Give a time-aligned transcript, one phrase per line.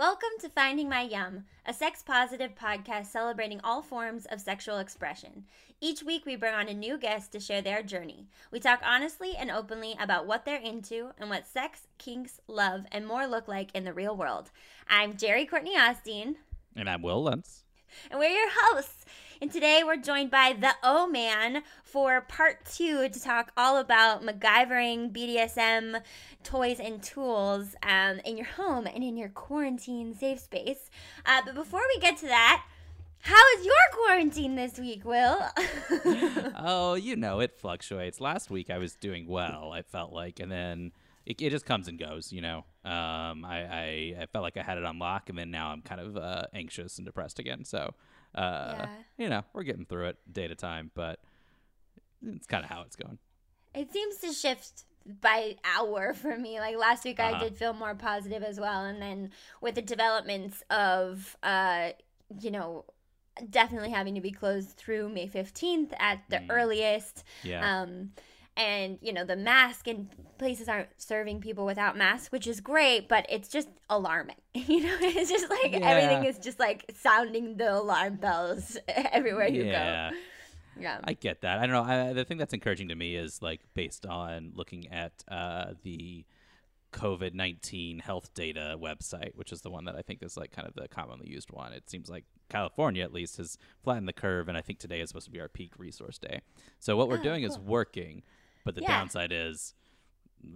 [0.00, 5.44] Welcome to Finding My Yum, a sex positive podcast celebrating all forms of sexual expression.
[5.78, 8.26] Each week, we bring on a new guest to share their journey.
[8.50, 13.06] We talk honestly and openly about what they're into and what sex, kinks, love, and
[13.06, 14.50] more look like in the real world.
[14.88, 16.36] I'm Jerry Courtney Austin.
[16.74, 17.64] And I'm Will Lentz.
[18.10, 19.04] And we're your hosts.
[19.42, 24.22] And today we're joined by the O Man for part two to talk all about
[24.22, 26.02] MacGyvering BDSM
[26.44, 30.90] toys and tools um, in your home and in your quarantine safe space.
[31.24, 32.66] Uh, but before we get to that,
[33.20, 35.40] how is your quarantine this week, Will?
[36.58, 38.20] oh, you know, it fluctuates.
[38.20, 40.92] Last week I was doing well, I felt like, and then
[41.24, 42.66] it, it just comes and goes, you know.
[42.82, 45.82] Um, I, I, I, felt like I had it on lock, and then now I'm
[45.82, 47.64] kind of uh, anxious and depressed again.
[47.64, 47.94] So
[48.34, 48.88] uh, yeah.
[49.18, 51.20] you know, we're getting through it day to time, but
[52.26, 53.18] it's kind of how it's going.
[53.74, 54.84] It seems to shift
[55.20, 56.60] by hour for me.
[56.60, 57.36] Like last week, uh-huh.
[57.36, 61.90] I did feel more positive as well, and then with the developments of, uh,
[62.40, 62.84] you know,
[63.48, 66.46] definitely having to be closed through May fifteenth at the mm.
[66.50, 67.24] earliest.
[67.42, 67.82] Yeah.
[67.82, 68.12] Um,
[68.60, 70.08] and you know the mask and
[70.38, 74.96] places aren't serving people without masks which is great but it's just alarming you know
[75.00, 75.78] it's just like yeah.
[75.82, 80.10] everything is just like sounding the alarm bells everywhere you yeah.
[80.10, 80.16] go
[80.78, 83.42] yeah i get that i don't know I, the thing that's encouraging to me is
[83.42, 86.24] like based on looking at uh, the
[86.92, 90.66] COVID 19 health data website, which is the one that I think is like kind
[90.66, 91.72] of the commonly used one.
[91.72, 94.48] It seems like California, at least, has flattened the curve.
[94.48, 96.40] And I think today is supposed to be our peak resource day.
[96.80, 97.52] So what we're oh, doing cool.
[97.52, 98.22] is working.
[98.64, 98.98] But the yeah.
[98.98, 99.74] downside is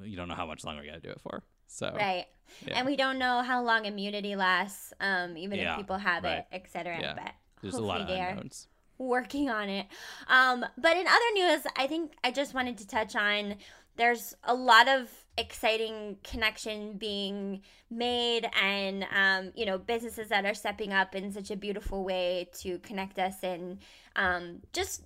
[0.03, 1.43] you don't know how much longer you got to do it for.
[1.67, 2.27] So right,
[2.67, 2.75] yeah.
[2.77, 6.39] and we don't know how long immunity lasts, um, even yeah, if people have right.
[6.39, 6.99] it, etc.
[7.01, 7.15] Yeah.
[7.15, 8.69] But there's a lot of unknowns.
[8.99, 9.87] Working on it.
[10.29, 13.57] Um, but in other news, I think I just wanted to touch on.
[13.97, 20.55] There's a lot of exciting connection being made and um, you know businesses that are
[20.55, 23.79] stepping up in such a beautiful way to connect us and
[24.17, 25.03] um, just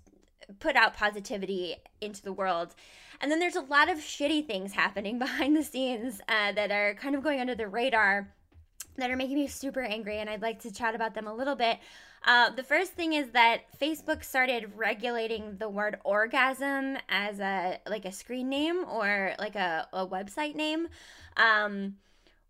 [0.61, 2.75] put out positivity into the world.
[3.21, 6.95] And then there's a lot of shitty things happening behind the scenes uh, that are
[6.95, 8.33] kind of going under the radar
[8.97, 11.55] that are making me super angry, and I'd like to chat about them a little
[11.55, 11.79] bit.
[12.27, 18.05] Uh, the first thing is that Facebook started regulating the word orgasm as a like
[18.05, 20.89] a screen name or like a, a website name,
[21.37, 21.95] um,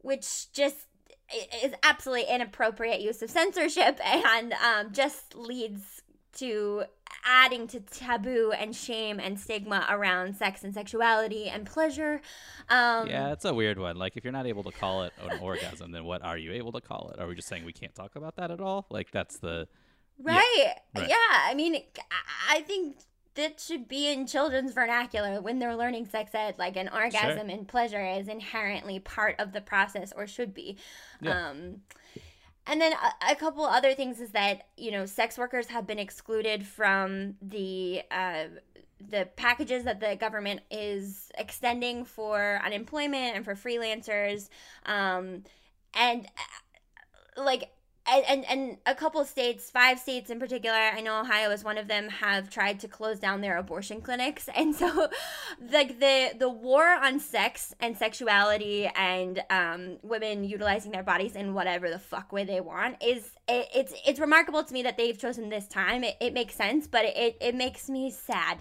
[0.00, 0.86] which just
[1.62, 6.02] is absolutely inappropriate use of censorship and um, just leads
[6.38, 6.84] to
[7.24, 12.20] adding to taboo and shame and stigma around sex and sexuality and pleasure.
[12.68, 13.96] Um, yeah, it's a weird one.
[13.96, 16.72] Like, if you're not able to call it an orgasm, then what are you able
[16.72, 17.20] to call it?
[17.20, 18.86] Are we just saying we can't talk about that at all?
[18.90, 19.68] Like, that's the.
[20.20, 20.54] Right.
[20.56, 21.00] Yeah.
[21.00, 21.08] right.
[21.08, 21.16] yeah.
[21.44, 21.82] I mean,
[22.50, 22.96] I think
[23.34, 26.56] that should be in children's vernacular when they're learning sex ed.
[26.58, 27.56] Like, an orgasm sure.
[27.56, 30.76] and pleasure is inherently part of the process or should be.
[31.20, 31.50] Yeah.
[31.50, 31.82] Um,
[32.68, 35.98] and then a, a, couple other things is that you know sex workers have been
[35.98, 38.44] excluded from the uh,
[39.10, 44.48] the packages that the government is extending for unemployment and for freelancers,
[44.86, 45.42] um,
[45.94, 47.70] and uh, like
[48.08, 51.88] and, and, a couple states, five states in particular, I know Ohio is one of
[51.88, 55.08] them, have tried to close down their abortion clinics, and so
[55.70, 61.54] like the the war on sex and sexuality and um, women utilizing their bodies in
[61.54, 65.18] whatever the fuck way they want is it, it's it's remarkable to me that they've
[65.18, 66.04] chosen this time.
[66.04, 68.58] It, it makes sense, but it it makes me sad,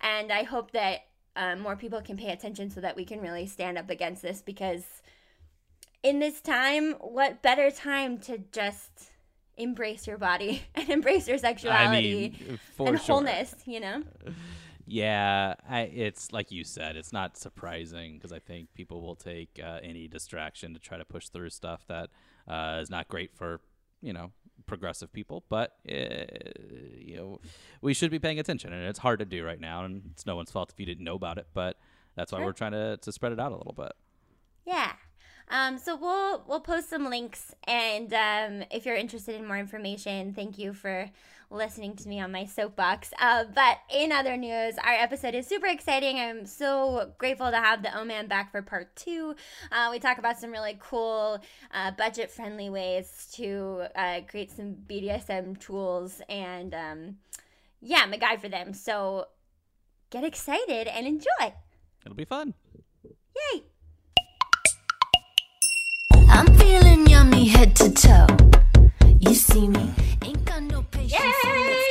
[0.00, 1.00] and I hope that
[1.36, 4.42] um, more people can pay attention so that we can really stand up against this
[4.42, 4.84] because
[6.02, 9.10] in this time, what better time to just
[9.56, 13.16] embrace your body and embrace your sexuality I mean, and sure.
[13.16, 14.02] wholeness, you know?
[14.86, 19.60] Yeah, I, it's like you said, it's not surprising because I think people will take
[19.62, 22.08] uh, any distraction to try to push through stuff that
[22.46, 23.60] uh, is not great for,
[24.00, 24.32] you know,
[24.66, 25.44] progressive people.
[25.50, 26.24] But uh,
[26.96, 27.40] you know,
[27.82, 30.36] we should be paying attention, and it's hard to do right now, and it's no
[30.36, 31.48] one's fault if you didn't know about it.
[31.52, 31.76] But
[32.14, 32.46] that's why sure.
[32.46, 33.92] we're trying to to spread it out a little bit.
[34.66, 34.92] Yeah,
[35.50, 40.34] um, so we'll we'll post some links, and um, if you're interested in more information,
[40.34, 41.10] thank you for
[41.50, 43.12] listening to me on my soapbox.
[43.20, 46.18] Uh, but in other news, our episode is super exciting.
[46.18, 49.34] I'm so grateful to have the O Man back for part two.
[49.72, 51.40] Uh, we talk about some really cool,
[51.72, 57.16] uh, budget friendly ways to uh, create some BDSM tools and, um,
[57.80, 58.74] yeah, I'm a guide for them.
[58.74, 59.26] So
[60.10, 61.54] get excited and enjoy.
[62.04, 62.54] It'll be fun.
[63.04, 63.62] Yay!
[67.28, 68.26] Yummy head to toe.
[69.20, 69.92] You see me,
[70.24, 71.22] ain't got no patience.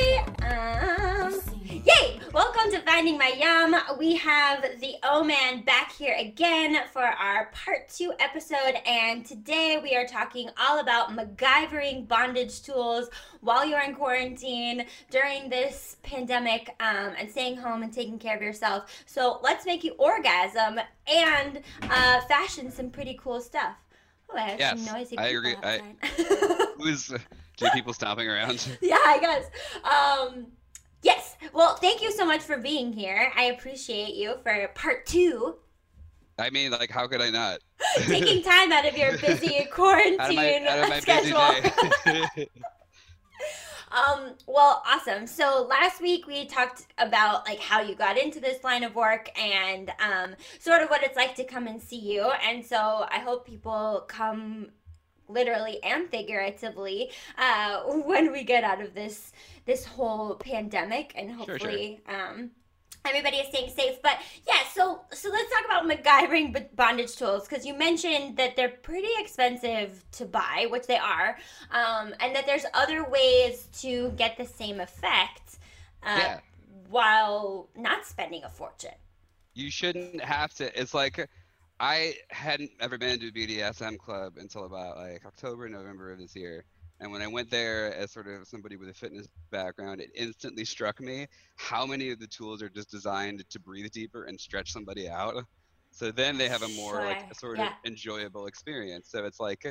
[0.02, 0.18] Yay!
[0.42, 2.20] Um, yay!
[2.32, 3.98] Welcome to Finding My Yum.
[4.00, 9.78] We have the O Man back here again for our part two episode, and today
[9.80, 13.08] we are talking all about MacGyvering bondage tools
[13.40, 18.42] while you're in quarantine during this pandemic um, and staying home and taking care of
[18.42, 19.04] yourself.
[19.06, 23.76] So let's make you orgasm and uh, fashion some pretty cool stuff.
[24.30, 25.54] Oh, I Yes, noisy I agree.
[25.62, 25.80] I-
[26.78, 27.12] Who's
[27.56, 28.68] two people stomping around?
[28.80, 29.44] yeah, I guess.
[29.84, 30.46] Um,
[31.02, 31.36] yes.
[31.52, 33.32] Well, thank you so much for being here.
[33.36, 35.56] I appreciate you for part two,
[36.38, 37.58] I mean, like, how could I not?
[38.06, 42.46] taking time out of your busy quarantine out of my, out of my busy schedule.
[43.90, 45.26] Um, well, awesome.
[45.26, 49.30] So last week we talked about like how you got into this line of work
[49.38, 52.30] and um, sort of what it's like to come and see you.
[52.46, 54.68] And so I hope people come
[55.28, 59.32] literally and figuratively uh, when we get out of this
[59.66, 61.58] this whole pandemic and Sure, sure.
[61.58, 62.50] hopefully um,
[63.04, 67.64] everybody is staying safe but yeah so so let's talk about MacGyvering bondage tools because
[67.64, 71.38] you mentioned that they're pretty expensive to buy which they are
[71.70, 75.58] um, and that there's other ways to get the same effect
[76.02, 76.40] uh, Yeah.
[76.90, 78.90] while not spending a fortune
[79.54, 80.80] you shouldn't have to.
[80.80, 81.28] It's like
[81.80, 86.36] I hadn't ever been to a BDSM club until about like October, November of this
[86.36, 86.64] year.
[87.00, 90.64] And when I went there as sort of somebody with a fitness background, it instantly
[90.64, 94.72] struck me how many of the tools are just designed to breathe deeper and stretch
[94.72, 95.44] somebody out.
[95.90, 97.66] So then they have a more like Sure, sort yeah.
[97.68, 99.08] of enjoyable experience.
[99.10, 99.64] So it's like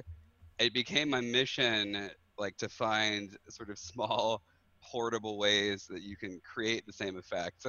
[0.59, 4.41] it became my mission like to find sort of small
[4.83, 7.65] portable ways that you can create the same effect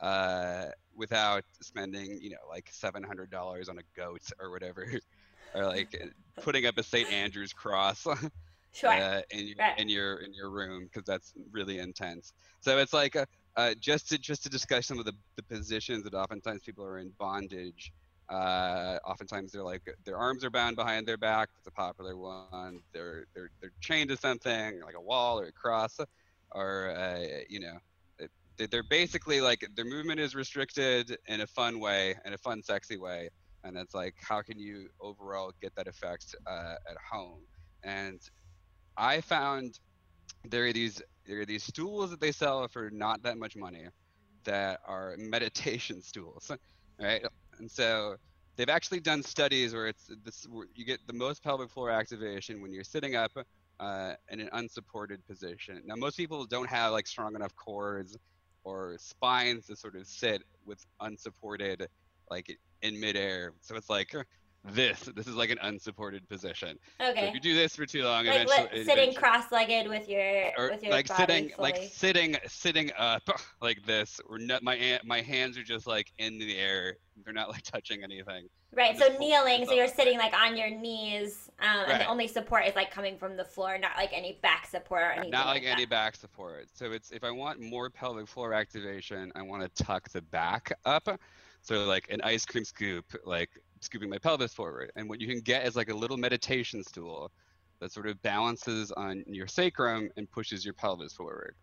[0.00, 4.86] uh, without spending, you know, like seven hundred dollars on a goat or whatever,
[5.54, 5.90] or like
[6.42, 7.10] putting up a St.
[7.10, 8.06] Andrew's cross
[8.72, 9.74] sure uh, in your Right.
[9.76, 12.32] in your in your room because that's really intense.
[12.60, 13.26] So it's like uh,
[13.56, 16.98] uh, just to just to discuss some of the, the positions that oftentimes people are
[16.98, 17.92] in bondage.
[18.30, 21.48] Uh, oftentimes they're like their arms are bound behind their back.
[21.56, 22.80] It's a popular one.
[22.92, 25.98] They're they're they're chained to something like a wall or a cross,
[26.52, 27.78] or uh, you know,
[28.58, 32.98] they're basically like their movement is restricted in a fun way, in a fun, sexy
[32.98, 33.28] way.
[33.64, 37.46] And it's like, how can you overall get that effect uh, at home?
[37.82, 38.20] And
[38.98, 39.78] I found
[40.48, 43.86] there are these there are these stools that they sell for not that much money
[44.44, 46.50] that are meditation stools,
[47.00, 47.24] right?
[47.58, 48.16] And so
[48.56, 52.60] they've actually done studies where it's this where you get the most pelvic floor activation
[52.60, 53.32] when you're sitting up
[53.80, 55.82] uh, in an unsupported position.
[55.86, 58.16] Now most people don't have like strong enough cores
[58.64, 61.86] or spines to sort of sit with unsupported
[62.30, 63.52] like in midair.
[63.60, 64.14] So it's like
[64.72, 65.00] this.
[65.14, 66.78] This is like an unsupported position.
[67.00, 70.08] So okay if you do this for too long, like eventually, sitting eventually- cross-legged with
[70.08, 71.72] your or with your like sitting, fully.
[71.72, 73.28] like sitting, sitting up
[73.62, 74.20] like this.
[74.28, 76.96] Or not, my my hands are just like in the air.
[77.24, 78.48] They're not like touching anything.
[78.70, 82.66] Right, so kneeling, so you're sitting like on your knees, um, and the only support
[82.66, 85.30] is like coming from the floor, not like any back support or anything.
[85.30, 85.90] not like like any that.
[85.90, 86.66] back support.
[86.74, 90.70] So it's if I want more pelvic floor activation, I want to tuck the back
[90.84, 91.08] up.
[91.62, 93.50] So like an ice cream scoop, like
[93.82, 94.92] scooping my pelvis forward.
[94.96, 97.30] And what you can get is like a little meditation stool
[97.80, 101.54] that sort of balances on your sacrum and pushes your pelvis forward,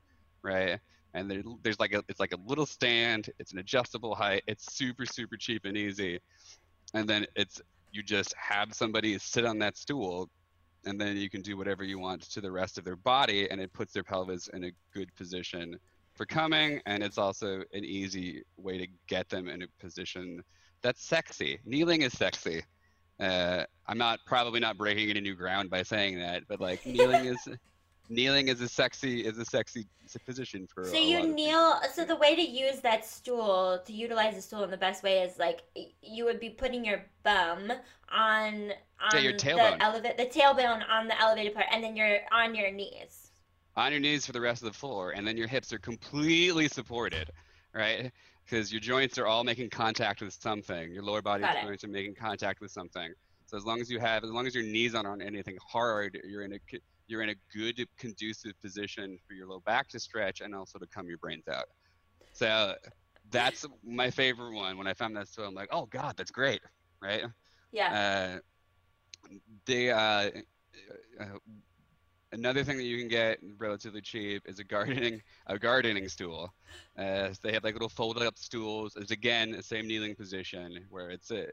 [0.43, 0.79] right?
[1.13, 3.29] And there, there's like a it's like a little stand.
[3.39, 4.43] It's an adjustable height.
[4.47, 6.19] It's super super cheap and easy.
[6.93, 10.29] And then it's you just have somebody sit on that stool
[10.85, 13.59] and then you can do whatever you want to the rest of their body and
[13.59, 15.77] it puts their pelvis in a good position
[16.13, 20.41] for coming and it's also an easy way to get them in a position
[20.85, 22.61] that's sexy kneeling is sexy
[23.19, 27.25] uh, i'm not probably not breaking any new ground by saying that but like kneeling
[27.25, 27.47] is
[28.09, 31.35] kneeling is a sexy is a sexy s- position for So a lot you of
[31.35, 31.79] kneel.
[31.93, 35.21] So the way to use that stool, to utilize the stool in the best way,
[35.23, 35.63] is like
[36.01, 37.71] you would be putting your bum
[38.09, 39.77] on on your the tailbone.
[39.81, 43.31] elevate the tailbone on the elevated part, and then you're on your knees.
[43.75, 46.67] on your knees for the rest of the floor, and then your hips are completely
[46.67, 47.29] supported,
[47.73, 48.11] right?
[48.45, 50.91] Because your joints are all making contact with something.
[50.91, 53.11] Your lower body joints are making contact with something.
[53.47, 56.19] So as long as you have, as long as your knees aren't on anything hard,
[56.23, 56.59] you're in a
[57.07, 60.87] you're in a good conducive position for your low back to stretch and also to
[60.87, 61.65] come your brains out.
[62.33, 62.75] So
[63.31, 64.77] that's my favorite one.
[64.77, 66.61] When I found that, so I'm like, oh god, that's great,
[67.01, 67.23] right?
[67.71, 68.39] Yeah.
[69.27, 70.29] Uh, they uh,
[71.19, 71.25] uh,
[72.35, 76.53] another thing that you can get relatively cheap is a gardening a gardening stool.
[76.97, 78.95] Uh, they have like little folded up stools.
[78.95, 81.47] It's again the same kneeling position where it's a,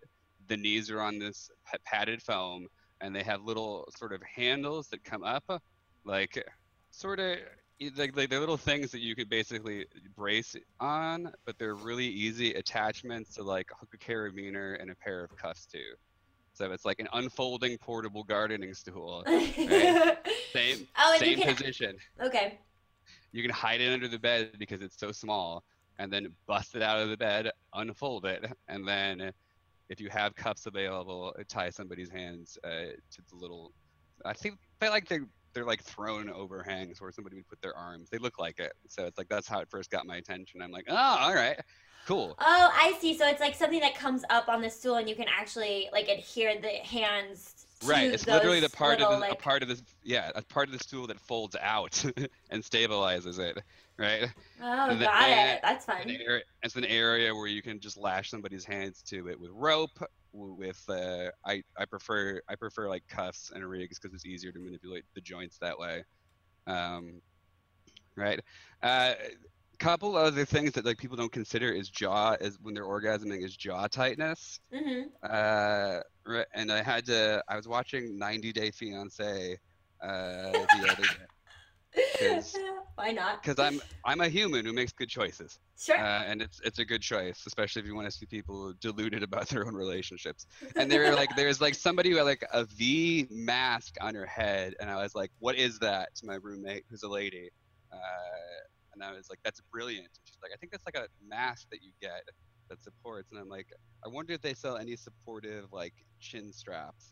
[0.48, 1.50] the knees are on this
[1.84, 2.66] padded foam,
[3.00, 5.44] and they have little sort of handles that come up,
[6.04, 6.44] like
[6.90, 7.38] sort of
[7.96, 9.86] like, like they're little things that you could basically
[10.16, 15.24] brace on, but they're really easy attachments to like hook a carabiner and a pair
[15.24, 15.78] of cuffs too.
[16.70, 19.24] It's like an unfolding portable gardening stool.
[19.32, 20.16] Right?
[20.52, 21.54] Same, Oh, same can.
[21.54, 21.96] position.
[22.22, 22.58] Okay.
[23.32, 25.64] You can hide it under the bed because it's so small,
[25.98, 29.32] and then bust it out of the bed, unfold it, and then
[29.88, 32.68] if you have cuffs available, tie somebody's hands uh,
[33.10, 33.72] to the little.
[34.24, 35.20] I think they like they
[35.52, 38.08] they're like thrown overhangs where somebody would put their arms.
[38.10, 40.62] They look like it, so it's like that's how it first got my attention.
[40.62, 41.58] I'm like, oh, all right,
[42.06, 42.34] cool.
[42.38, 43.16] Oh, I see.
[43.16, 46.08] So it's like something that comes up on the stool, and you can actually like
[46.08, 47.66] adhere the hands.
[47.80, 50.42] To Right, it's literally the part little, of the, a part of this, yeah, a
[50.42, 52.04] part of the stool that folds out
[52.50, 53.58] and stabilizes it,
[53.98, 54.28] right?
[54.62, 55.60] Oh, and got it.
[55.62, 59.40] That's an area, it's an area where you can just lash somebody's hands to it
[59.40, 59.98] with rope.
[60.32, 64.58] With uh, I I prefer I prefer like cuffs and rigs because it's easier to
[64.58, 66.04] manipulate the joints that way.
[66.66, 67.20] Um,
[68.16, 68.40] right.
[68.82, 69.14] Uh,
[69.82, 73.56] couple other things that like people don't consider is jaw is when they're orgasming is
[73.56, 74.60] jaw tightness.
[74.72, 75.08] Mm-hmm.
[75.28, 76.00] Uh,
[76.54, 79.58] and I had to I was watching 90 Day Fiance
[80.00, 82.40] uh, the other day.
[83.02, 83.42] Why not?
[83.42, 85.96] because I'm I'm a human who makes good choices Sure.
[85.98, 89.22] uh, and it's it's a good choice, especially if you want to see people deluded
[89.22, 90.46] about their own relationships.
[90.78, 94.74] And there were like there's like somebody with like a V mask on her head,
[94.80, 97.50] and I was like, "What is that?" To my roommate, who's a lady,
[97.92, 97.98] uh,
[98.94, 101.68] and I was like, "That's brilliant." And she's like, "I think that's like a mask
[101.72, 102.22] that you get
[102.70, 103.68] that supports." And I'm like,
[104.04, 107.10] "I wonder if they sell any supportive like chin straps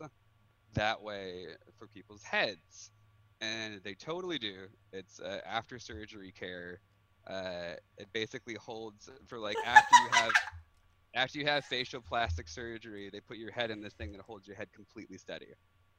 [0.73, 2.92] that way for people's heads."
[3.40, 4.68] And they totally do.
[4.92, 6.80] It's uh, after surgery care
[7.28, 10.35] uh, it basically holds for like after you have
[11.14, 14.47] after you have facial plastic surgery they put your head in this thing that holds
[14.47, 15.49] your head completely steady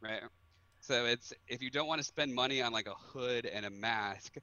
[0.01, 0.23] right?
[0.81, 3.69] So it's if you don't want to spend money on like a hood and a
[3.69, 4.37] mask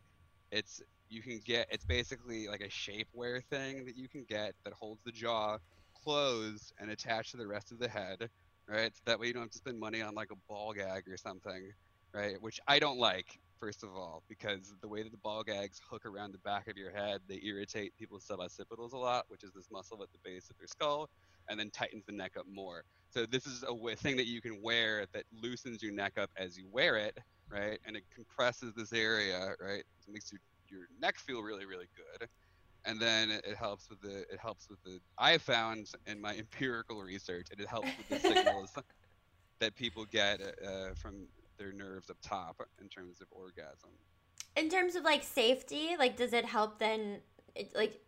[0.52, 4.75] it's you can get it's basically like a shapewear thing that you can get that
[4.75, 5.59] holds the jaw
[6.05, 8.28] closed and attached to the rest of the head
[8.69, 8.95] right?
[8.95, 11.17] So that way you don't have to spend money on like a ball gag or
[11.17, 11.73] something
[12.15, 15.81] right which i don't like first of all, because the way that the ball gags
[15.91, 19.53] hook around the back of your head, they irritate people's suboccipitals a lot, which is
[19.53, 21.09] this muscle at the base of their skull,
[21.49, 22.83] and then tightens the neck up more.
[23.11, 26.31] So this is a w- thing that you can wear that loosens your neck up
[26.37, 27.17] as you wear it,
[27.50, 27.79] right?
[27.87, 29.81] And it compresses this area, right?
[29.81, 32.29] It makes your your neck feel really, really good.
[32.85, 36.35] And then it it helps with the it helps with the I found in my
[36.38, 38.71] empirical research, and it helps with the signals
[39.61, 43.91] that people get uh, from their nerves up top in terms of orgasm.
[44.57, 47.19] in terms of like safety, like does it help then?
[47.55, 48.00] It, like,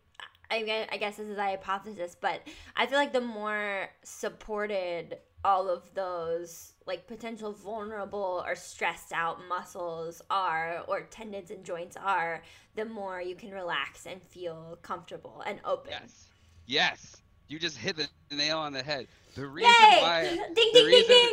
[0.49, 2.41] I I guess this is a hypothesis, but
[2.75, 9.39] I feel like the more supported all of those like potential vulnerable or stressed out
[9.47, 12.43] muscles are or tendons and joints are
[12.75, 16.27] the more you can relax and feel comfortable and open Yes.
[16.67, 17.17] Yes.
[17.47, 19.07] You just hit the nail on the head.
[19.35, 20.23] The reason yay why
[20.55, 21.30] ding the ding reason, ding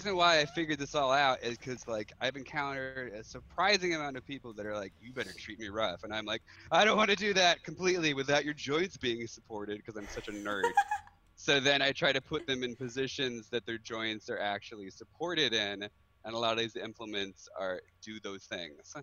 [0.00, 4.16] reason why I figured this all out is because like I've encountered a surprising amount
[4.16, 6.40] of people that are like, "You better treat me rough," and I'm like,
[6.72, 10.28] "I don't want to do that completely without your joints being supported because I'm such
[10.28, 10.62] a nerd."
[11.36, 15.52] so then I try to put them in positions that their joints are actually supported
[15.52, 18.94] in, and a lot of these implements are do those things.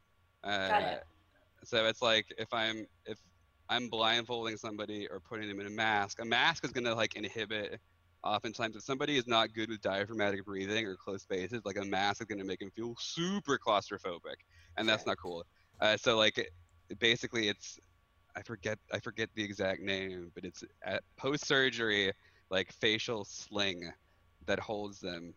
[0.43, 1.03] Uh, Got it.
[1.63, 3.19] So it's like if I'm if
[3.69, 7.79] I'm blindfolding somebody or putting them in a mask, a mask is gonna like inhibit.
[8.27, 12.21] Oftentimes, if somebody is not good with diaphragmatic breathing or close spaces, like a mask
[12.21, 14.37] is gonna make them feel super claustrophobic,
[14.77, 15.43] and that's not cool.
[15.81, 16.51] Uh, so like, it-
[16.99, 17.79] basically, it's
[18.35, 22.11] I forget I forget the exact name, but it's at post surgery
[22.49, 23.91] like facial sling
[24.47, 25.35] that holds them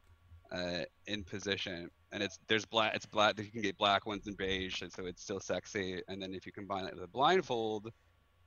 [0.52, 4.36] uh, in position, and it's there's black it's black you can get black ones and
[4.36, 6.02] beige, and so it's still sexy.
[6.08, 7.90] And then if you combine it with a blindfold,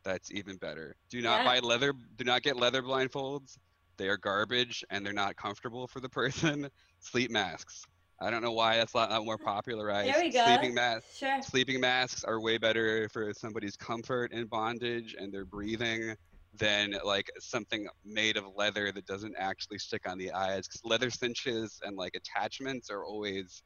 [0.03, 0.95] that's even better.
[1.09, 1.45] Do not Yeah.
[1.45, 1.93] buy leather.
[2.17, 3.57] Do not get leather blindfolds.
[3.97, 6.69] They are garbage and they're not comfortable for the person.
[6.99, 7.83] Sleep masks.
[8.21, 10.13] I don't know why that's a lot, more popularized.
[10.13, 10.45] There we go.
[10.45, 11.17] Sleeping masks.
[11.17, 16.15] sure Sleeping masks are way better for somebody's comfort and bondage and their breathing
[16.57, 20.67] than like something made of leather that doesn't actually stick on the eyes.
[20.67, 23.61] Because leather cinches and like attachments are always,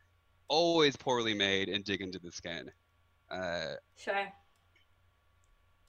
[0.47, 2.71] always poorly made and dig into the skin.
[3.29, 4.33] Uh, sure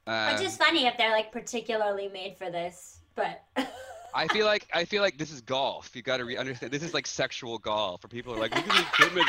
[0.08, 3.42] uh, which is funny if they're like particularly made for this but
[4.18, 5.94] I feel like I feel like this is golf.
[5.94, 6.72] You got to re- understand.
[6.72, 8.00] This is like sexual golf.
[8.02, 9.28] For people who are like, look at the equipment.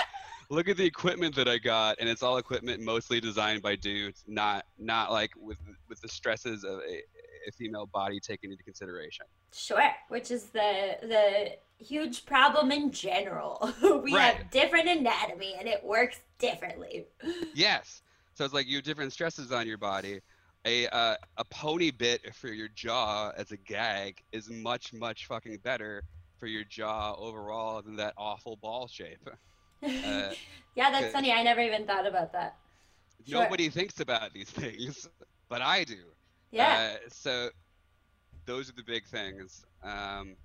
[0.51, 4.23] Look at the equipment that I got, and it's all equipment mostly designed by dudes,
[4.27, 7.03] not not like with with the stresses of a,
[7.47, 9.27] a female body taken into consideration.
[9.53, 13.71] Sure, which is the the huge problem in general.
[14.03, 14.33] we Right.
[14.33, 17.05] have different anatomy and it works differently.
[17.53, 18.01] Yes.
[18.33, 20.19] So it's like you have different stresses on your body.
[20.65, 25.57] A uh, a pony bit for your jaw as a gag is much much fucking
[25.63, 26.03] better
[26.37, 29.29] for your jaw overall than that awful ball shape.
[29.81, 30.31] Uh,
[30.75, 31.31] yeah, that's funny.
[31.31, 32.57] I never even thought about that.
[33.27, 33.43] Sure.
[33.43, 35.09] Nobody thinks about these things,
[35.49, 35.97] but I do.
[36.51, 36.95] Yeah.
[36.95, 37.49] Uh, so
[38.45, 39.65] those are the big things.
[39.83, 40.35] Um,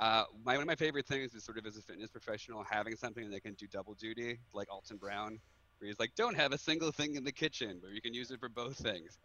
[0.00, 2.96] uh, my, one of my favorite things is sort of as a fitness professional having
[2.96, 5.38] something that can do double duty, like Alton Brown,
[5.78, 8.30] where he's like, don't have a single thing in the kitchen, but you can use
[8.30, 9.18] it for both things.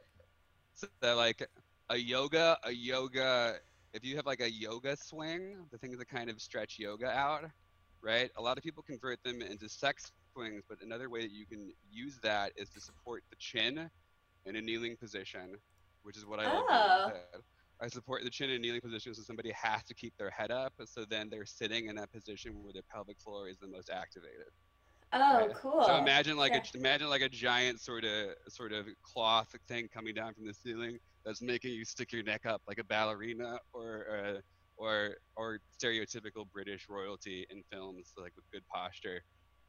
[0.73, 1.47] So like
[1.89, 3.55] a yoga, a yoga,
[3.93, 7.45] if you have like a yoga swing, the things that kind of stretch yoga out,
[8.01, 8.31] right?
[8.37, 11.71] A lot of people convert them into sex swings, but another way that you can
[11.91, 13.89] use that is to support the chin
[14.45, 15.55] in a kneeling position,
[16.03, 16.45] which is what I.
[16.47, 17.11] Oh.
[17.83, 20.51] I support the chin in a kneeling position so somebody has to keep their head
[20.51, 23.89] up, so then they're sitting in that position where their pelvic floor is the most
[23.89, 24.51] activated.
[25.13, 25.53] Oh, right.
[25.53, 25.83] cool.
[25.83, 26.61] So imagine like Sure.
[26.65, 30.53] a imagine like a giant sort of sort of cloth thing coming down from the
[30.53, 34.41] ceiling that's making you stick your neck up like a ballerina or uh,
[34.77, 39.21] or or stereotypical British royalty in films like with good posture,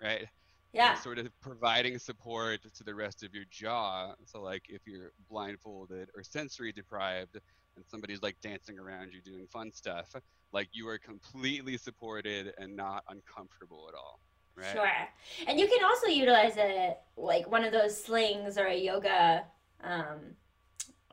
[0.02, 0.26] right?
[0.72, 0.90] yeah.
[0.90, 4.14] And sort of providing support to the rest of your jaw.
[4.26, 7.38] So like if you're blindfolded or sensory deprived
[7.76, 10.14] and somebody's like dancing around you doing fun stuff,
[10.52, 14.20] like you are completely supported and not uncomfortable at all.
[14.56, 14.66] Right?
[14.72, 15.08] Sure.
[15.48, 19.44] And you can also utilize it like one of those slings or a yoga
[19.82, 20.18] um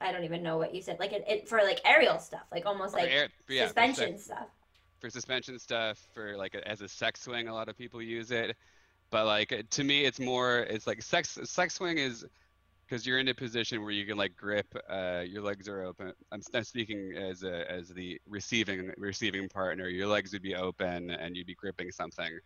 [0.02, 0.98] I don't even know what you said.
[1.00, 4.26] Like it, it for like aerial stuff, like almost For like air- yeah, suspension sex-
[4.26, 4.48] stuff.
[5.00, 8.32] for suspension stuff for like a, as a sex swing a lot of people use
[8.32, 8.56] it
[9.12, 12.26] but like to me it's more it's like sex sex swing is
[12.86, 16.12] because you're in a position where you can like grip uh, your legs are open
[16.32, 21.12] i'm, I'm speaking as a, as the receiving receiving partner your legs would be open
[21.12, 22.40] and you'd be gripping something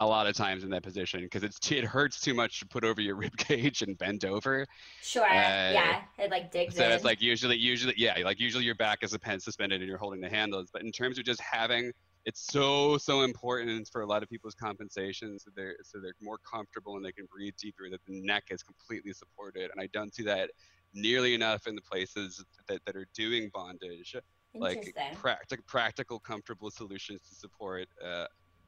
[0.00, 2.84] a lot of times in that position because it's it hurts too much to put
[2.84, 4.66] over your rib cage and bend over
[5.02, 5.26] Sure.
[5.30, 6.02] yeah.
[6.18, 6.92] It like digs so in.
[6.92, 9.98] it's like usually, usually, yeah, like usually your back is a pen suspended and you're
[9.98, 10.70] holding the handles.
[10.72, 11.92] But in terms of just having,
[12.24, 16.38] it's so so important for a lot of people's compensation, so they're so they're more
[16.38, 17.88] comfortable and they can breathe deeper.
[17.90, 20.50] That the neck is completely supported, and I don't see that
[20.94, 24.16] nearly enough in the places that, that are doing bondage.
[24.52, 28.26] Like practical, practical, comfortable solutions to support uh,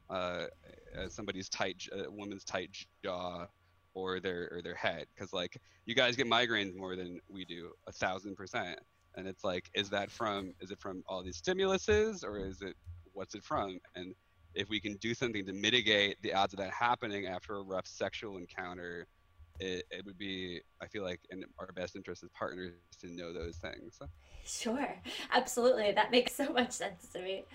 [0.09, 0.45] uh,
[0.97, 3.45] uh, somebody's tight, uh, woman's tight jaw
[3.93, 5.05] or their or their head.
[5.13, 8.79] Because like you guys get migraines more than we do a thousand percent.
[9.15, 12.75] And it's like is that from is it from all these stimuluses or is it
[13.13, 13.79] what's it from?
[13.95, 14.13] And
[14.55, 17.87] if we can do something to mitigate the odds of that happening after a rough
[17.87, 19.07] sexual encounter
[19.59, 23.33] it, it would be i feel like in our best interest as partners to know
[23.33, 23.99] those things.
[24.45, 25.91] Sure, absolutely.
[25.91, 27.45] That makes so much sense to me.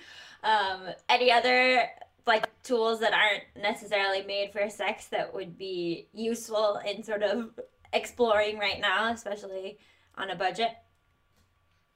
[0.43, 1.87] Um, any other
[2.29, 7.59] like tools that aren't necessarily made for sex that would be useful in sort of
[7.93, 9.79] exploring right now, especially
[10.17, 10.73] on a budget?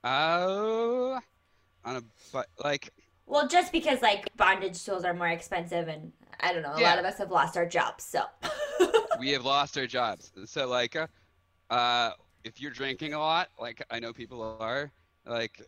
[0.05, 1.21] oh
[1.85, 2.91] on a but like
[3.27, 6.91] Well, just because like bondage tools are more expensive, and I don't know, a Yeah.
[6.91, 8.25] lot of us have lost our jobs, so.
[9.19, 10.33] we have lost our jobs.
[10.47, 11.07] So like, uh,
[11.71, 12.13] uh,
[12.45, 14.93] if you're drinking a lot, like I know people are,
[15.27, 15.63] like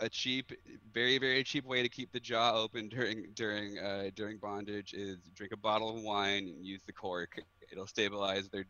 [0.00, 0.52] a cheap,
[0.92, 5.18] very very cheap way to keep the jaw open during during uh, during bondage is
[5.34, 7.40] drink a bottle of wine and use the cork.
[7.70, 8.64] It'll stabilize their.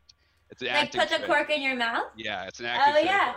[0.50, 1.26] It's an like put the trick.
[1.26, 2.06] cork in your mouth?
[2.16, 2.94] Yeah, it's an active.
[2.96, 3.34] Oh yeah.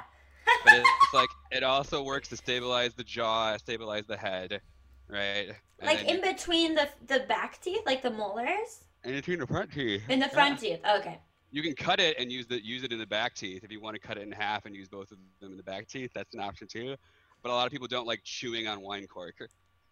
[0.66, 4.62] but it's like it also works to stabilize the jaw, stabilize the head,
[5.10, 5.50] right?
[5.80, 9.72] And Like in between the the back teeth, like the molars, in between the front
[9.72, 10.04] teeth.
[10.10, 10.32] in the Yeah.
[10.32, 10.80] front teeth.
[10.98, 11.20] Okay.
[11.54, 13.64] You can cut it and use the use it in the back teeth.
[13.66, 15.64] If you want to cut it in half and use both of them in the
[15.64, 16.96] back teeth, that's an option too.
[17.44, 19.36] But a lot of people don't like chewing on wine cork.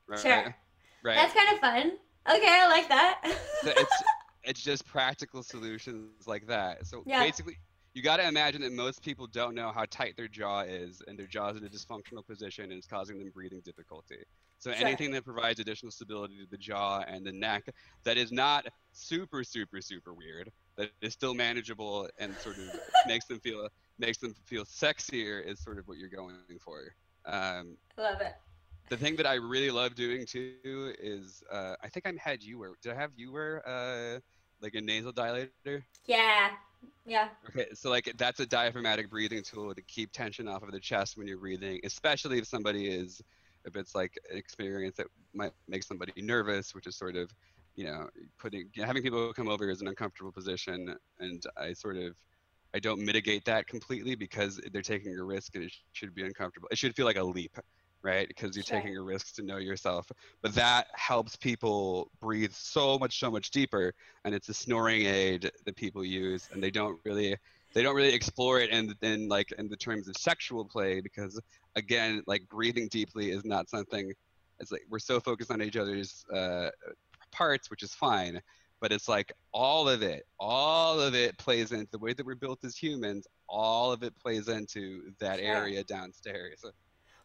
[0.08, 0.20] Right?
[0.20, 0.56] Sure.
[1.04, 1.16] Right.
[1.16, 1.92] That's kind of fun.
[2.28, 3.22] Okay, I like that.
[3.64, 4.04] It's
[4.44, 6.88] it's just practical solutions like that.
[6.88, 7.20] So Yeah.
[7.20, 7.58] basically,
[7.94, 11.20] you got to imagine that most people don't know how tight their jaw is, and
[11.20, 14.24] their jaw is in a dysfunctional position, and it's causing them breathing difficulty.
[14.58, 14.88] So Sure.
[14.88, 17.70] anything that provides additional stability to the jaw and the neck
[18.04, 22.64] that is not super super super weird, that is still manageable and sort of
[23.08, 23.68] makes them feel
[24.00, 26.96] makes them feel sexier is sort of what you're going for.
[27.26, 28.34] Um, Love it.
[28.90, 32.60] the thing that I really love doing too is uh, I think I had you
[32.60, 32.72] wear.
[32.82, 34.20] Did I have you wear uh,
[34.62, 35.84] like a nasal dilator?
[36.06, 36.50] Yeah.
[37.06, 37.30] Yeah.
[37.50, 41.18] Okay, so like that's a diaphragmatic breathing tool to keep tension off of the chest
[41.18, 43.22] when you're breathing, especially if somebody is,
[43.66, 47.30] if it's like an experience that might make somebody nervous, which is sort of,
[47.76, 48.08] you know,
[48.40, 52.16] putting having people come over is an uncomfortable position, and I sort of
[52.74, 56.68] I don't mitigate that completely because they're taking a risk and it should be uncomfortable.
[56.72, 57.58] It should feel like a leap,
[58.04, 58.28] right?
[58.28, 58.80] Because you're sure.
[58.80, 60.12] taking a risk to know yourself.
[60.42, 63.94] But that helps people breathe so much, so much deeper.
[64.24, 67.36] And it's a snoring aid that people use, and they don't really
[67.74, 71.40] they don't really explore it and then like in the terms of sexual play because
[71.76, 74.12] again like breathing deeply is not something
[74.60, 76.70] it's like we're so focused on each other's uh,
[77.32, 78.42] parts which is fine
[78.80, 82.36] but it's like all of it all of it plays into the way that we're
[82.36, 85.48] built as humans all of it plays into that sure.
[85.48, 86.64] area downstairs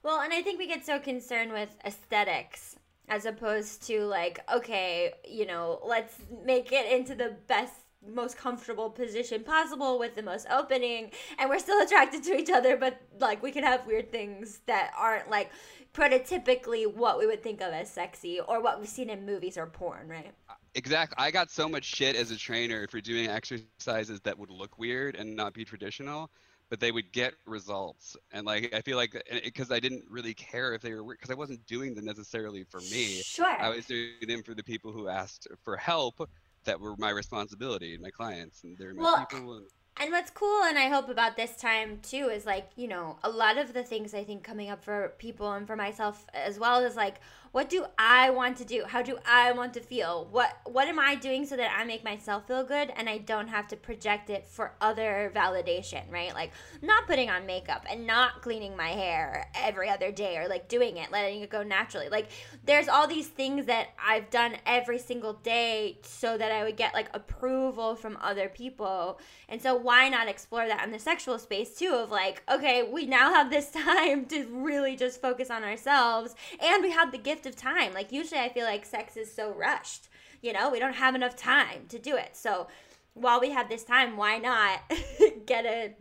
[0.02, 2.76] well and i think we get so concerned with aesthetics
[3.08, 7.74] as opposed to like okay you know let's make it into the best
[8.06, 12.76] most comfortable position possible with the most opening and we're still attracted to each other
[12.76, 15.50] but like we can have weird things that aren't like
[15.92, 19.66] prototypically what we would think of as sexy or what we've seen in movies or
[19.66, 20.32] porn right
[20.74, 21.16] exactly.
[21.18, 25.16] I got so much shit as a trainer for doing exercises that would look weird
[25.16, 26.30] and not be traditional
[26.70, 28.16] but they would get results.
[28.32, 31.04] And like i feel like eh, eh, because i didn't really care if they were
[31.04, 33.20] because i wasn't doing them necessarily for me.
[33.22, 33.46] Sure.
[33.46, 36.28] I was doing them for the people who asked for help
[36.64, 39.54] that were my responsibility, my clients, and they're my well, people.
[39.54, 39.66] And,
[40.00, 43.30] and what's cool and I hope about this time too is like, you know, a
[43.30, 46.82] lot of the things I think coming up for people and for myself as well
[46.82, 47.20] is like,
[47.54, 48.82] what do I want to do?
[48.84, 50.26] How do I want to feel?
[50.32, 53.46] What what am I doing so that I make myself feel good and I don't
[53.46, 56.34] have to project it for other validation, right?
[56.34, 56.50] Like
[56.82, 60.96] not putting on makeup and not cleaning my hair every other day or like doing
[60.96, 62.08] it, letting it go naturally.
[62.08, 62.26] Like
[62.64, 66.92] there's all these things that I've done every single day so that I would get
[66.92, 69.20] like approval from other people.
[69.48, 73.06] And so why not explore that in the sexual space too of like, okay, we
[73.06, 77.43] now have this time to really just focus on ourselves and we have the gift
[77.46, 77.92] of time.
[77.94, 80.08] Like usually I feel like sex is so rushed.
[80.42, 82.36] You know, we don't have enough time to do it.
[82.36, 82.68] So
[83.14, 84.80] while we have this time, why not
[85.46, 85.94] get a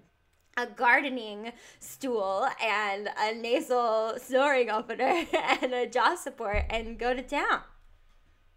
[0.57, 5.25] a gardening stool and a nasal snoring opener
[5.61, 7.61] and a jaw support and go to town.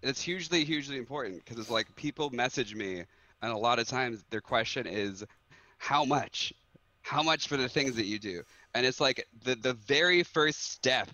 [0.03, 3.05] It's hugely, hugely important because it's like people message me,
[3.42, 5.25] and a lot of times their question is,
[5.79, 6.53] "How much?
[7.03, 8.42] How much for the things that you do?"
[8.75, 11.09] And it's like the the very first step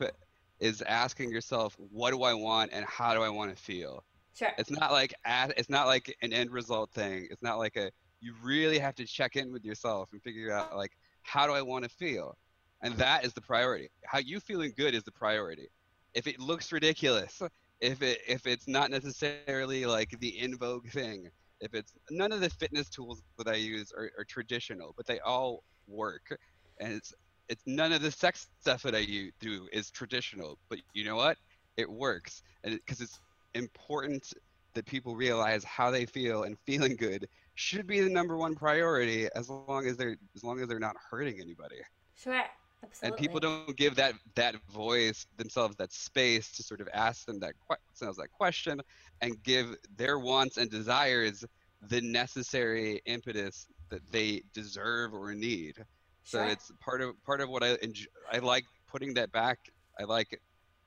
[0.63, 4.05] is asking yourself, what do I want and how do I want to feel?
[4.35, 4.53] Sure.
[4.57, 7.27] It's not like it's not like an end result thing.
[7.31, 10.77] It's not like a you really have to check in with yourself and figure out
[10.77, 12.37] like how do I want to feel?
[12.83, 13.91] And that is the priority.
[14.07, 15.69] How you feeling good is the priority.
[16.15, 17.43] If it looks ridiculous,
[17.81, 21.29] if it if it's not necessarily like the in vogue thing,
[21.61, 25.19] if it's none of the fitness tools that I use are, are traditional, but they
[25.21, 26.39] all work.
[26.81, 27.13] And it's
[27.53, 29.05] it's none of the sex stuff that I
[29.41, 31.37] do is traditional, but you know what?
[31.77, 33.21] It works, and because it, it's
[33.55, 34.33] important
[34.75, 39.29] that people realize how they feel and feeling good should be the number one priority
[39.35, 41.77] as long as they're as long as they're not hurting anybody.
[42.17, 42.43] Sure.
[42.85, 43.09] Absolutely.
[43.09, 47.39] And people don't give that that voice themselves that space to sort of ask them
[47.41, 47.53] that
[47.91, 48.81] themselves that question
[49.21, 51.45] and give their wants and desires
[51.89, 55.85] the necessary impetus that they deserve or need.
[56.25, 56.49] So sure.
[56.49, 58.07] it's part of part of what I enjoy.
[58.31, 59.59] I like putting that back.
[59.99, 60.41] I like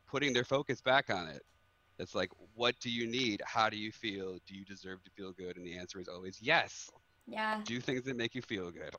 [0.07, 1.41] putting their focus back on it.
[1.97, 3.41] It's like, what do you need?
[3.45, 4.37] How do you feel?
[4.47, 5.57] Do you deserve to feel good?
[5.57, 6.89] And the answer is always yes.
[7.25, 7.61] Yeah.
[7.63, 8.95] Do things that make you feel good.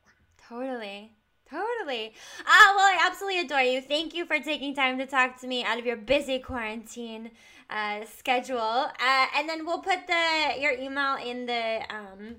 [0.47, 1.13] Totally.
[1.49, 2.13] Totally.
[2.45, 3.81] Ah, well, I absolutely adore you.
[3.81, 7.31] Thank you for taking time to talk to me out of your busy quarantine
[7.69, 8.59] uh, schedule.
[8.59, 12.35] Uh, and then we'll put the your email in the um,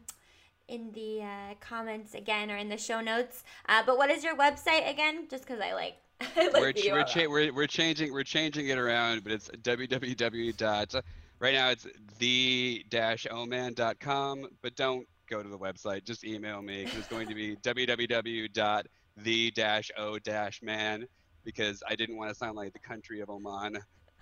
[0.68, 3.42] in the uh, comments again or in the show notes.
[3.68, 5.26] Uh, but what is your website again?
[5.30, 5.96] Just because I like.
[6.36, 10.56] like we're, we're, cha- we're, we're changing we're changing it around, but it's www.
[10.56, 10.94] dot
[11.40, 11.86] Right now it's
[12.18, 16.04] the dash oman.com, but don't go to the website.
[16.04, 18.52] Just email me because it's going to be www.
[18.52, 21.06] dot the dash o dash man
[21.44, 23.78] because I didn't want to sound like the country of Oman.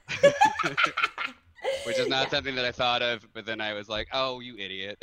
[1.84, 2.28] Which is not yeah.
[2.28, 5.02] something that I thought of, but then I was like, "Oh, you idiot!"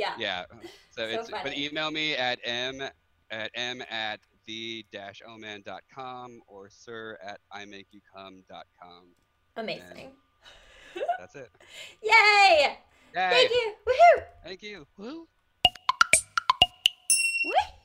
[0.00, 0.14] Yeah.
[0.18, 0.44] Yeah.
[0.92, 1.42] So, so it's funny.
[1.44, 2.82] but email me at m
[3.30, 9.04] at m at the dash oman.com or sir at imakeyoucome.com.
[9.56, 10.10] Amazing.
[11.20, 11.48] That's it.
[12.02, 12.76] Yay!
[13.14, 13.30] Yay!
[13.30, 13.72] Thank you.
[13.86, 14.22] Woohoo!
[14.44, 14.86] Thank you.
[14.98, 15.28] Woo.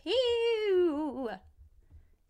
[0.08, 1.38] Woohoo!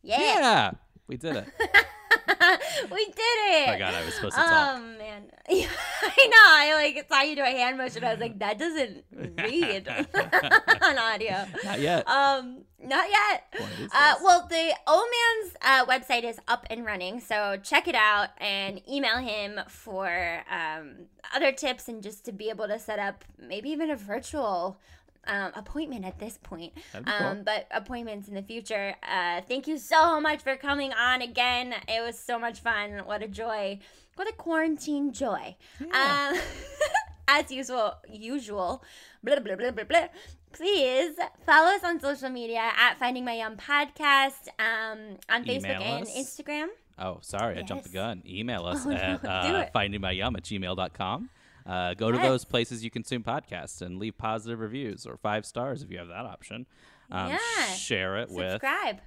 [0.04, 0.20] Yeah.
[0.20, 0.72] Yeah.
[1.08, 1.48] We did it.
[2.92, 3.70] we did it.
[3.70, 4.78] I forgot I was supposed to talk.
[4.78, 5.68] Oh man, yeah,
[6.02, 6.36] I know.
[6.38, 8.04] I like saw you do a hand motion.
[8.04, 9.88] I was like, that doesn't read
[10.82, 11.46] on audio.
[11.64, 12.08] Not yet.
[12.08, 13.54] Um, not yet.
[13.94, 18.82] Uh, well, the Oman's uh, website is up and running, so check it out and
[18.90, 23.70] email him for um, other tips and just to be able to set up maybe
[23.70, 24.80] even a virtual
[25.28, 26.74] um, appointment at this point.
[26.94, 27.28] That'd cool.
[27.28, 28.96] Um, but appointments in the future.
[29.04, 31.74] Uh, thank you so much for coming on again.
[31.88, 33.02] It was so much fun.
[33.06, 33.80] What a joy.
[34.16, 35.56] What a quarantine joy.
[35.82, 36.38] Um,
[37.28, 38.84] as usual, usual.
[39.24, 40.08] Blah, blah, blah, blah, blah.
[40.54, 46.08] Please follow us on social media at Finding My Yum Podcast um, on Facebook and.
[46.08, 46.68] Instagram.
[46.98, 48.24] Oh, sorry, I jumped the gun.
[48.26, 51.30] Email us Oh, no, at do uh, findingmyyum at gmail.com.
[51.66, 52.28] Uh, go to Yes.
[52.28, 56.08] those places you consume podcasts and leave positive reviews or five stars if you have
[56.10, 56.66] that option.
[57.12, 57.66] Um, Yeah.
[57.76, 59.00] Share it with Subscribe.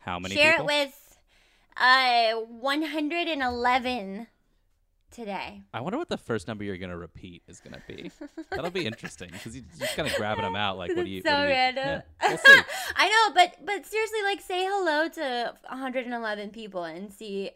[0.00, 0.68] how many Share people?
[0.68, 1.18] it with
[1.76, 4.26] uh, 111
[5.10, 5.62] today.
[5.74, 8.10] I wonder what the first number you're going to repeat is going to be.
[8.50, 10.78] That'll be interesting because you're just kind of grabbing them out.
[10.78, 11.22] Like, what do you?
[11.22, 12.02] so do you, random.
[12.22, 12.60] Yeah, we'll see.
[12.96, 17.50] I know, but but seriously, like say hello to 111 people and see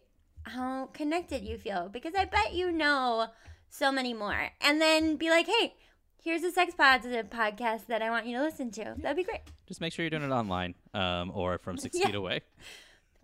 [0.44, 3.26] how connected you feel because I bet you know
[3.70, 4.50] so many more.
[4.60, 5.74] And then be like, hey,
[6.22, 8.94] here's a sex positive podcast that I want you to listen to.
[8.98, 9.40] That'd be great.
[9.66, 12.06] Just make sure you're doing it online um, or from six Yeah.
[12.06, 12.40] feet away.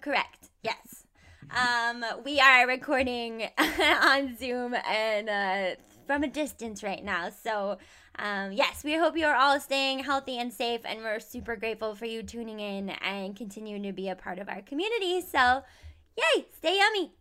[0.00, 0.48] Correct.
[0.62, 1.04] Yes.
[1.50, 7.30] Um, we are recording on Zoom and uh, from a distance right now.
[7.42, 7.78] So,
[8.18, 11.94] um, yes, we hope you are all staying healthy and safe, and we're super grateful
[11.94, 15.20] for you tuning in and continuing to be a part of our community.
[15.20, 15.62] So,
[16.16, 17.12] yay, stay yummy.